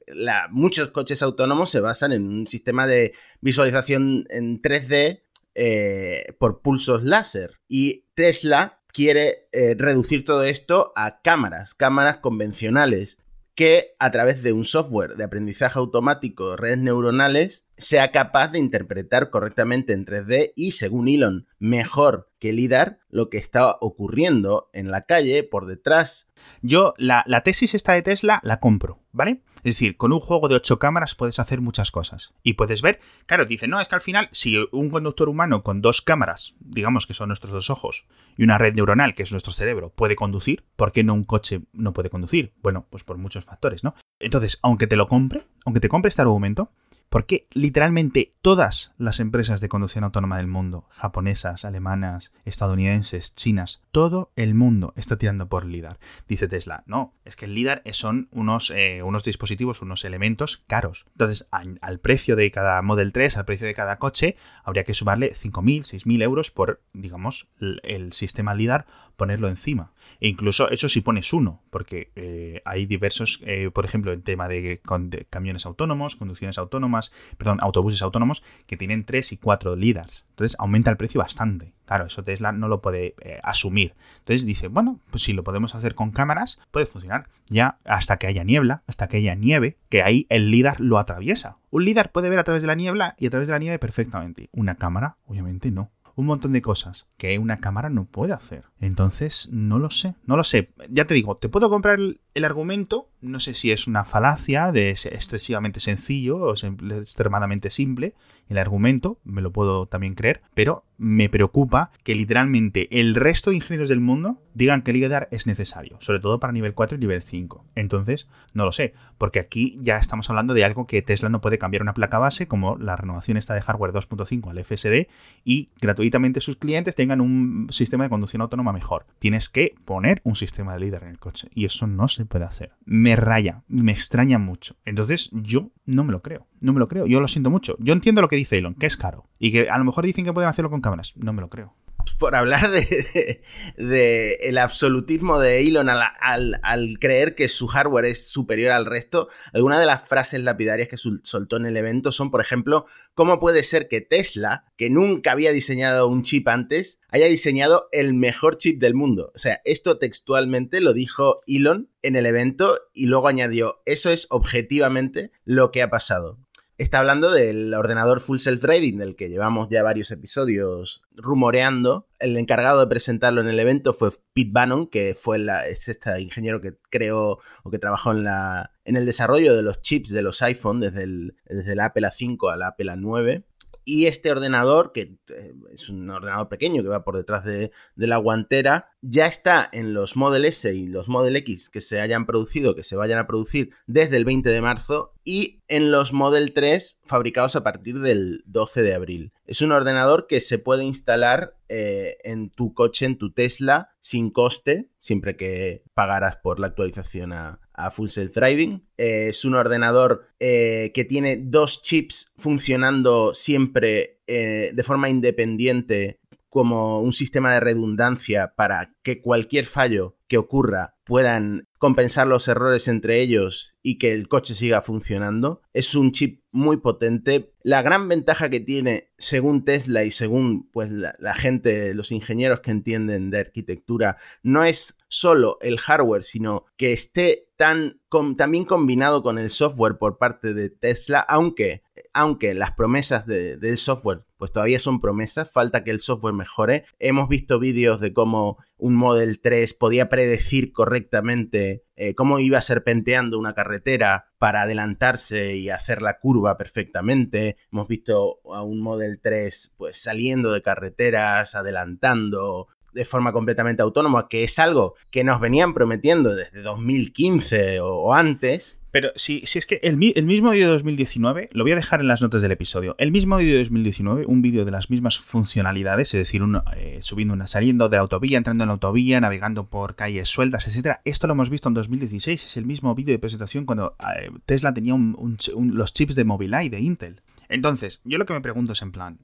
[0.52, 5.24] muchos coches autónomos se basan en un sistema de visualización en 3D
[5.56, 7.60] eh, por pulsos láser.
[7.68, 13.18] Y Tesla quiere eh, reducir todo esto a cámaras, cámaras convencionales
[13.58, 19.32] que a través de un software de aprendizaje automático, redes neuronales, sea capaz de interpretar
[19.32, 25.02] correctamente en 3D y, según Elon, mejor que LIDAR lo que está ocurriendo en la
[25.02, 26.30] calle, por detrás.
[26.62, 29.42] Yo la, la tesis esta de Tesla la compro, ¿vale?
[29.68, 32.34] Es decir, con un juego de 8 cámaras puedes hacer muchas cosas.
[32.42, 35.82] Y puedes ver, claro, dice, no, es que al final, si un conductor humano con
[35.82, 38.06] dos cámaras, digamos que son nuestros dos ojos,
[38.38, 41.64] y una red neuronal, que es nuestro cerebro, puede conducir, ¿por qué no un coche
[41.74, 42.54] no puede conducir?
[42.64, 43.94] Bueno, pues por muchos factores, ¿no?
[44.20, 46.72] Entonces, aunque te lo compre, aunque te compre este argumento,
[47.10, 54.32] porque literalmente todas las empresas de conducción autónoma del mundo, japonesas, alemanas, estadounidenses, chinas, todo
[54.36, 56.00] el mundo está tirando por LIDAR.
[56.28, 61.06] Dice Tesla, no, es que el LIDAR son unos, eh, unos dispositivos, unos elementos caros.
[61.14, 65.34] Entonces, al, precio de cada Model 3, al precio de cada coche, habría que sumarle
[65.34, 69.92] 5.000, 6.000 euros por, digamos, el, el sistema LIDAR, ponerlo encima.
[70.20, 74.48] E incluso eso si pones uno, porque eh, hay diversos, eh, por ejemplo, en tema
[74.48, 74.82] de,
[75.30, 80.24] camiones autónomos, conducciones autónomas, perdón, autobuses autónomos que tienen 3 y 4 LIDARs.
[80.30, 81.74] Entonces aumenta el precio bastante.
[81.86, 83.96] Claro, eso Tesla no lo puede eh, asumir.
[84.20, 87.30] Entonces dice, bueno, pues si lo podemos hacer con cámaras, puede funcionar.
[87.48, 91.58] Ya hasta que haya niebla, hasta que haya nieve, que ahí el LIDAR lo atraviesa.
[91.72, 93.80] Un LIDAR puede ver a través de la niebla y a través de la nieve
[93.80, 94.50] perfectamente.
[94.52, 98.64] Una cámara, obviamente, no un montón de cosas que una cámara no puede hacer.
[98.82, 100.72] Entonces, no lo sé, no lo sé.
[100.90, 104.90] Ya te digo, te puedo comprar el, argumento, no sé si es una falacia de
[104.90, 108.16] excesivamente sencillo o extremadamente simple,
[108.50, 113.58] el argumento, me lo puedo también creer, pero me preocupa que literalmente el resto de
[113.58, 117.00] ingenieros del mundo digan que el LiDAR es necesario, sobre todo para nivel 4 y
[117.00, 117.66] nivel 5.
[117.76, 121.60] Entonces, no lo sé, porque aquí ya estamos hablando de algo que Tesla no puede
[121.60, 125.08] cambiar una placa base, como la renovación esta de hardware 2.5 al FSD,
[125.44, 129.06] y gratuitamente sus clientes tengan un sistema de conducción autónoma mejor.
[129.20, 132.46] Tienes que poner un sistema de LiDAR en el coche, y eso no se puede
[132.46, 132.72] hacer.
[132.86, 134.76] Me raya, me extraña mucho.
[134.86, 137.76] Entonces, yo no me lo creo, no me lo creo, yo lo siento mucho.
[137.80, 140.24] Yo entiendo lo que dice Elon, que es caro, y que a lo mejor dicen
[140.26, 141.74] que pueden hacerlo con cámaras, no me lo creo
[142.14, 148.86] por hablar de, el absolutismo de Elon al, creer que su hardware es superior al
[148.86, 153.40] resto, algunas de las frases lapidarias que soltó en el evento son, por ejemplo, ¿cómo
[153.40, 158.58] puede ser que Tesla, que nunca había diseñado un chip antes, haya diseñado el mejor
[158.58, 159.32] chip del mundo?
[159.36, 164.28] O sea, esto textualmente lo dijo Elon en el evento y luego añadió, eso es
[164.30, 166.40] objetivamente lo que ha pasado
[166.78, 172.08] está hablando del ordenador Full Self Driving, del que llevamos ya varios episodios rumoreando.
[172.20, 176.62] El encargado de presentarlo en el evento fue Pete Bannon, que fue es este ingeniero
[176.62, 180.42] que creó o que trabajó en, la, en el desarrollo de los chips de los
[180.42, 183.44] iPhone desde el, desde el Apple A5 al Apple A9.
[183.90, 188.18] Y este ordenador, que eh, es un ordenador pequeño que va por detrás de, la
[188.18, 192.76] guantera, ya está en los Model S y los Model X que se hayan producido,
[192.76, 197.00] que se vayan a producir desde el 20 de marzo, y en los Model 3
[197.06, 199.32] fabricados a partir del 12 de abril.
[199.46, 204.32] Es un ordenador que se puede instalar eh, en tu coche, en tu Tesla, sin
[204.32, 207.62] coste, siempre que pagaras por la actualización a,
[207.92, 208.84] Full Self Driving.
[208.98, 217.02] Eh, es un ordenador eh, que tiene dos chips funcionando siempre de forma independiente como
[217.02, 223.22] un sistema de redundancia para que cualquier fallo que ocurra puedan compensar los errores entre
[223.22, 225.62] ellos y que el coche siga funcionando.
[225.74, 227.54] Es un chip muy potente.
[227.62, 232.72] La gran ventaja que tiene, según Tesla y según pues, la, gente, los ingenieros que
[232.72, 238.02] entienden de arquitectura, no es solo el hardware, sino que esté tan,
[238.38, 241.84] también combinado con el software por parte de Tesla, aunque,
[242.18, 246.86] aunque las promesas del software pues todavía son promesas, falta que el software mejore.
[246.98, 253.38] Hemos visto vídeos de cómo un Model 3 podía predecir correctamente eh, cómo iba serpenteando
[253.38, 257.58] una carretera para adelantarse y hacer la curva perfectamente.
[257.72, 264.28] Hemos visto a un Model 3 pues saliendo de carreteras, adelantando de forma completamente autónoma,
[264.28, 269.68] que es algo que nos venían prometiendo desde 2015 o antes pero si, si es
[269.68, 272.96] que el, mismo vídeo de 2019, lo voy a dejar en las notas del episodio,
[272.98, 276.42] el mismo vídeo de 2019, un vídeo de las mismas funcionalidades, es decir,
[276.76, 280.68] eh, subiendo una, saliendo de la autovía, entrando en la autovía, navegando por calles sueltas,
[280.68, 281.02] etcétera.
[281.06, 284.74] Esto lo hemos visto en 2016, es el mismo vídeo de presentación cuando eh, Tesla
[284.74, 287.22] tenía los chips de Mobileye de Intel.
[287.50, 289.20] Entonces, yo lo que me pregunto es en plan,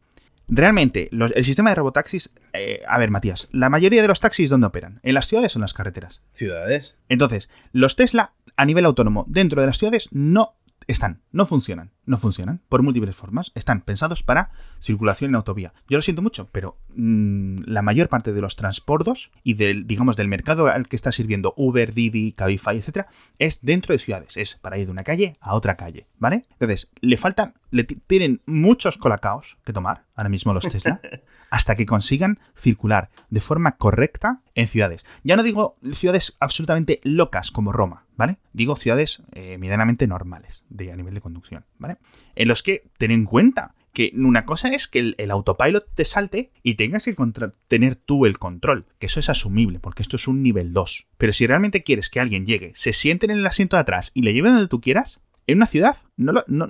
[0.48, 2.30] Realmente, el sistema de robotaxis.
[2.52, 5.00] Eh, a ver, Matías, la mayoría de los taxis, ¿dónde operan?
[5.02, 6.22] ¿En las ciudades o en las carreteras?
[6.34, 6.96] Ciudades.
[7.08, 10.56] Entonces, los Tesla a nivel autónomo dentro de las ciudades no
[10.88, 15.74] están, no funcionan, no funcionan por múltiples formas, están pensados para circulación en autovía.
[15.90, 18.94] Yo lo siento mucho, pero mm, la mayor parte de los transportes
[19.44, 23.08] y del, digamos, del mercado al que está sirviendo Uber, Didi, Cabify, etcétera,
[23.40, 26.44] es dentro de ciudades, es para ir de una calle a otra calle, ¿vale?
[26.52, 31.02] Entonces, le faltan, le tienen muchos colacaos que tomar ahora mismo los Tesla
[31.50, 35.06] hasta que consigan circular de forma correcta en ciudades.
[35.24, 38.38] Ya no digo ciudades absolutamente locas como Roma, ¿vale?
[38.54, 41.93] Digo ciudades eh, medianamente normales de, a nivel de conducción, ¿vale?
[42.36, 46.52] En los que ten en cuenta que una cosa es que el, autopilot te salte
[46.64, 47.16] y tengas que
[47.68, 51.08] tener tú el control, que eso es asumible, porque esto es un nivel 2.
[51.18, 54.24] Pero si realmente quieres que alguien llegue, se siente en el asiento de atrás y
[54.24, 55.98] le lleve donde tú quieras, en una ciudad.
[56.16, 56.70] No, no,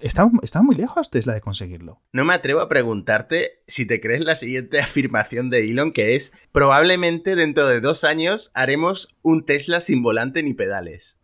[0.00, 2.00] está, muy lejos Tesla de conseguirlo.
[2.12, 6.32] No me atrevo a preguntarte si te crees la siguiente afirmación de Elon, que es
[6.52, 11.18] probablemente dentro de dos años haremos un Tesla sin volante ni pedales.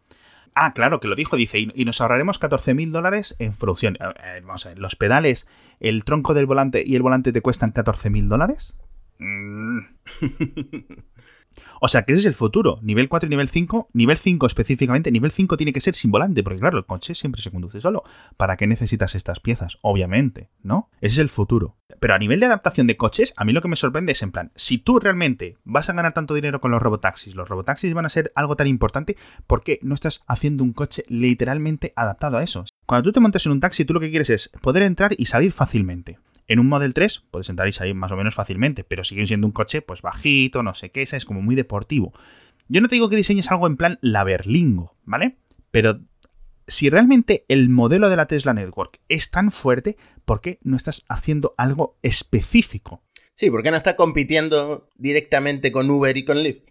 [0.58, 3.98] Ah, claro, que lo dijo, dice, y, nos ahorraremos 14.000 dólares en producción.
[4.42, 5.46] vamos a ver, los pedales,
[5.80, 8.74] el tronco del volante y el volante te cuestan 14.000 dólares.
[9.18, 9.80] Mm.
[11.80, 12.78] O sea que ese es el futuro.
[12.82, 13.88] Nivel 4 y nivel 5.
[13.92, 15.10] Nivel 5 específicamente.
[15.10, 18.04] Nivel 5 tiene que ser sin volante, porque claro, el coche siempre se conduce solo.
[18.36, 19.78] ¿Para qué necesitas estas piezas?
[19.82, 20.90] Obviamente, ¿no?
[21.00, 21.76] Ese es el futuro.
[22.00, 24.32] Pero a nivel de adaptación de coches, a mí lo que me sorprende es en
[24.32, 28.06] plan, si tú realmente vas a ganar tanto dinero con los robotaxis, los robotaxis van
[28.06, 29.16] a ser algo tan importante,
[29.46, 32.64] ¿por qué no estás haciendo un coche literalmente adaptado a eso?
[32.86, 35.26] Cuando tú te montas en un taxi, tú lo que quieres es poder entrar y
[35.26, 36.18] salir fácilmente.
[36.48, 39.46] En un Model 3 puedes entrar y salir más o menos fácilmente, pero sigue siendo
[39.46, 42.12] un coche pues bajito, no sé qué, es como muy deportivo.
[42.68, 45.36] Yo no te digo que diseñes algo en plan la berlingo, ¿vale?
[45.70, 46.00] Pero
[46.66, 51.04] si realmente el modelo de la Tesla Network es tan fuerte, ¿por qué no estás
[51.08, 53.02] haciendo algo específico?
[53.34, 56.62] Sí, ¿por qué no está compitiendo directamente con Uber y con Lyft?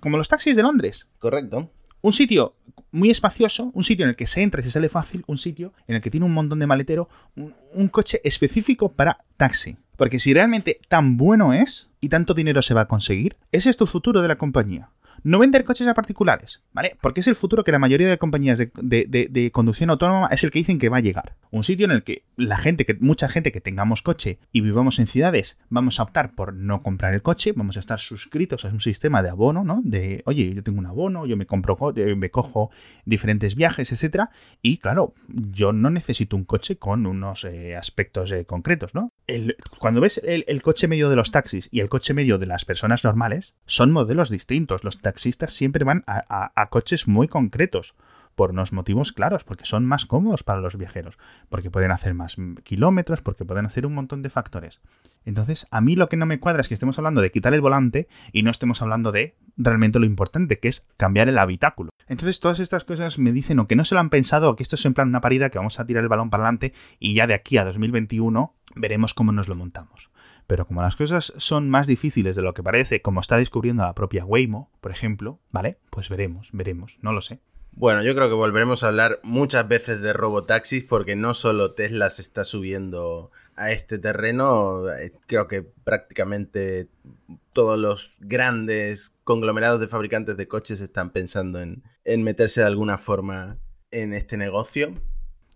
[0.00, 1.08] como los taxis de Londres.
[1.18, 1.70] Correcto.
[2.04, 2.54] Un sitio
[2.92, 5.72] muy espacioso, un sitio en el que se entra y se sale fácil, un sitio
[5.86, 9.78] en el que tiene un montón de maletero, un, coche específico para taxi.
[9.96, 13.78] Porque si realmente tan bueno es y tanto dinero se va a conseguir, ese es
[13.78, 14.90] tu futuro de la compañía.
[15.24, 16.98] No vender coches a particulares, ¿vale?
[17.00, 20.58] Porque es el futuro que la mayoría de compañías de, conducción autónoma es el que
[20.58, 21.34] dicen que va a llegar.
[21.50, 24.98] Un sitio en el que la gente, que mucha gente que tengamos coche y vivamos
[24.98, 28.68] en ciudades, vamos a optar por no comprar el coche, vamos a estar suscritos a
[28.68, 29.80] un sistema de abono, ¿no?
[29.82, 32.70] De, oye, yo tengo un abono, yo me compro, me cojo
[33.06, 34.28] diferentes viajes, etcétera.
[34.60, 39.13] Y claro, yo no necesito un coche con unos eh, aspectos eh, concretos, ¿no?
[39.78, 43.04] Cuando ves el, coche medio de los taxis y el coche medio de las personas
[43.04, 44.84] normales, son modelos distintos.
[44.84, 47.94] Los taxistas siempre van a, coches muy concretos
[48.34, 51.18] por unos motivos claros, porque son más cómodos para los viajeros,
[51.48, 54.80] porque pueden hacer más kilómetros, porque pueden hacer un montón de factores.
[55.24, 57.60] Entonces, a mí lo que no me cuadra es que estemos hablando de quitar el
[57.60, 61.90] volante y no estemos hablando de realmente lo importante, que es cambiar el habitáculo.
[62.06, 64.62] Entonces, todas estas cosas me dicen o que no se lo han pensado o que
[64.62, 67.14] esto es en plan una parida que vamos a tirar el balón para adelante y
[67.14, 70.10] ya de aquí a 2021 veremos cómo nos lo montamos.
[70.46, 73.94] Pero como las cosas son más difíciles de lo que parece, como está descubriendo la
[73.94, 75.78] propia Waymo, por ejemplo, ¿vale?
[75.90, 77.40] Pues veremos, veremos, no lo sé.
[77.76, 82.08] Bueno, yo creo que volveremos a hablar muchas veces de robotaxis porque no solo Tesla
[82.08, 86.88] se está subiendo a este terreno, eh, creo que prácticamente
[87.52, 92.98] todos los grandes conglomerados de fabricantes de coches están pensando en, en meterse de alguna
[92.98, 93.58] forma
[93.90, 94.94] en este negocio.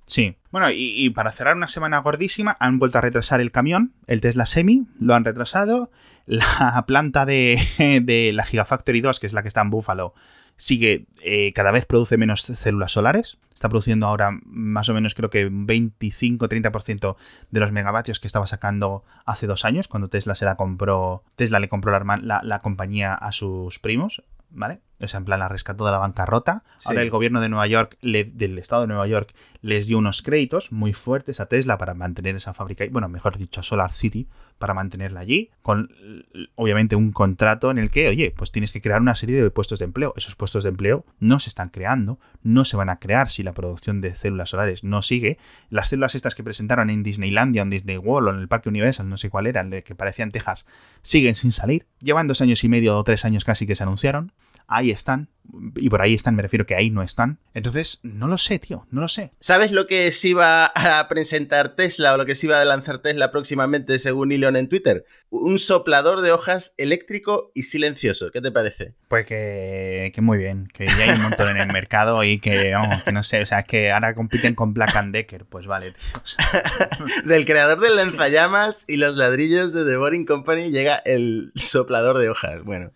[0.07, 0.37] Sí.
[0.50, 4.46] Bueno, y, para cerrar una semana gordísima, han vuelto a retrasar el camión, el Tesla
[4.46, 5.90] Semi, lo han retrasado.
[6.24, 7.59] La planta de,
[8.02, 10.14] de la Gigafactory 2, que es la que está en Buffalo,
[10.59, 13.38] sigue, eh, cada vez produce menos células solares.
[13.55, 17.16] Está produciendo ahora más o menos creo que 25-30%
[17.51, 21.59] de los megavatios que estaba sacando hace dos años, cuando Tesla se la compró, Tesla
[21.59, 24.81] le compró la, la compañía a sus primos, ¿vale?
[25.01, 26.65] O sea, en plan, la rescató de la bancarrota.
[26.87, 30.73] Ahora el gobierno de Nueva York, del estado de Nueva York, les dio unos créditos
[30.73, 34.75] muy fuertes a Tesla para mantener esa fábrica, bueno, mejor dicho, a Solar City, para
[34.75, 35.91] mantenerla allí, con
[36.57, 39.79] obviamente un contrato en el que, oye, pues tienes que crear una serie de puestos
[39.79, 40.13] de empleo.
[40.17, 43.55] Esos puestos de empleo no se están creando, no se van a crear si la
[43.55, 45.39] producción de células solares no sigue.
[45.71, 49.09] Las células estas que presentaron en Disneylandia, en Disney World o en el Parque Universal,
[49.09, 50.67] no sé cuál era, el que parecían Texas,
[51.03, 51.87] siguen sin salir.
[52.01, 54.33] Llevan dos años y medio o tres años casi que se anunciaron
[54.68, 55.28] ahí están.
[55.76, 57.38] Y por ahí están, me refiero que ahí no están.
[57.54, 59.33] Entonces, no lo sé, tío, no lo sé.
[59.38, 62.98] ¿Sabes lo que se iba a presentar Tesla o lo que se iba a lanzar
[62.98, 65.07] Tesla próximamente, según Elon en Twitter?
[65.31, 68.31] Un soplador de hojas eléctrico y silencioso.
[68.31, 68.92] ¿Qué te parece?
[69.09, 72.74] Pues que, que muy bien, que ya hay un montón en el mercado y que,
[72.74, 75.46] vamos, que no sé, o sea, que ahora compiten con Black and Decker.
[75.46, 76.22] Pues vale, tío.
[77.24, 82.28] del creador del lanzallamas y los ladrillos de The Boring Company llega el soplador de
[82.28, 82.62] hojas.
[82.64, 82.92] Bueno.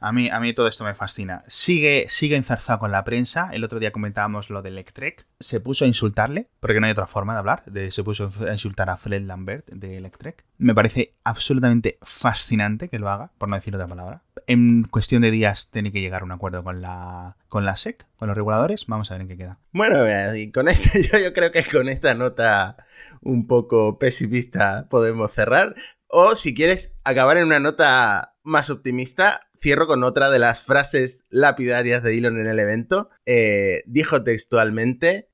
[0.00, 1.44] A mí, a mí todo esto me fascina.
[1.46, 3.50] Sigue, sigue enzarzado con la prensa.
[3.52, 5.26] El otro día comentábamos lo de Electrek.
[5.38, 7.64] Se puso a insultarle, porque no hay otra forma de hablar.
[7.90, 10.44] se puso a insultar a Fred Lambert de Electrek.
[10.58, 14.22] Me parece absolutamente fascinante que lo haga, por no decir otra palabra.
[14.46, 18.06] En cuestión de días tiene que llegar a un acuerdo con la, con la SEC,
[18.16, 18.86] con los reguladores.
[18.86, 19.58] Vamos a ver en qué queda.
[19.72, 20.04] Bueno,
[20.36, 20.66] y con
[21.12, 22.76] yo, yo creo que con esta nota
[23.22, 25.74] un poco pesimista podemos cerrar.
[26.08, 31.24] O si quieres acabar en una nota más optimista, cierro con otra de las frases
[31.28, 33.10] lapidarias de Elon en el evento.
[33.26, 35.28] Eh, dijo textualmente,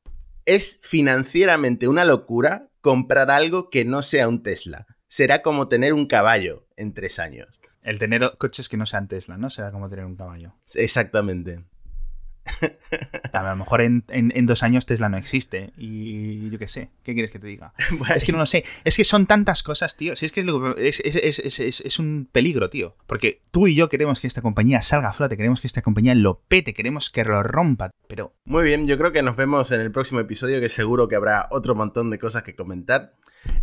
[0.44, 4.86] es financieramente una locura comprar algo que no sea un Tesla.
[5.08, 7.60] Será como tener un caballo en tres años.
[7.82, 9.48] El tener coches que no sean Tesla, ¿no?
[9.48, 10.54] Será como tener un caballo.
[10.74, 11.64] Exactamente.
[13.32, 15.72] A lo mejor en, dos años Tesla no existe.
[15.76, 17.72] Y yo qué sé, ¿qué quieres que te diga?
[18.14, 18.64] Es que no lo sé.
[18.84, 20.16] Es que son tantas cosas, tío.
[20.16, 20.44] Si es que
[20.78, 22.96] es, un peligro, tío.
[23.06, 26.14] Porque tú y yo queremos que esta compañía salga a flote, queremos que esta compañía
[26.14, 27.90] lo pete, queremos que lo rompa.
[28.08, 28.34] Pero.
[28.44, 31.48] Muy bien, yo creo que nos vemos en el próximo episodio, que seguro que habrá
[31.50, 33.14] otro montón de cosas que comentar.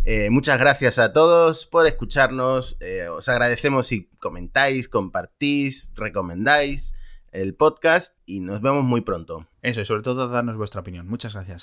[0.04, 2.76] Eh, muchas gracias a todos por escucharnos.
[2.80, 6.94] Eh, os agradecemos si comentáis, compartís, recomendáis
[7.34, 9.46] el podcast y nos vemos muy pronto.
[9.60, 11.06] Eso, y sobre todo darnos vuestra opinión.
[11.08, 11.62] Muchas gracias.